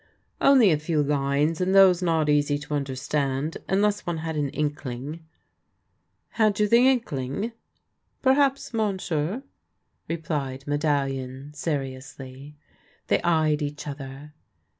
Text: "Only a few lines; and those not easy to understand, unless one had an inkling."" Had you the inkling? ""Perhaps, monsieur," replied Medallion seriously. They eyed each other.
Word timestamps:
"Only 0.51 0.71
a 0.71 0.79
few 0.79 1.03
lines; 1.03 1.61
and 1.61 1.75
those 1.75 2.01
not 2.01 2.27
easy 2.27 2.57
to 2.57 2.73
understand, 2.73 3.57
unless 3.69 4.03
one 4.03 4.17
had 4.17 4.35
an 4.35 4.49
inkling."" 4.49 5.23
Had 6.41 6.59
you 6.59 6.67
the 6.67 6.87
inkling? 6.89 7.51
""Perhaps, 8.23 8.73
monsieur," 8.73 9.43
replied 10.07 10.65
Medallion 10.65 11.53
seriously. 11.53 12.57
They 13.09 13.21
eyed 13.21 13.61
each 13.61 13.85
other. 13.87 14.33